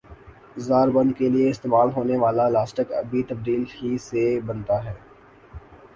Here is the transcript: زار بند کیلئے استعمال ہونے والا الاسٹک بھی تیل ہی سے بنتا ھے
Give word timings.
زار 0.57 0.87
بند 0.95 1.11
کیلئے 1.17 1.49
استعمال 1.49 1.89
ہونے 1.95 2.17
والا 2.17 2.45
الاسٹک 2.45 2.87
بھی 3.11 3.21
تیل 3.29 3.63
ہی 3.73 3.97
سے 4.07 4.23
بنتا 4.47 4.83
ھے 4.85 4.93